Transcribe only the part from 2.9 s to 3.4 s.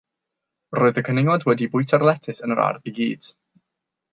i gyd.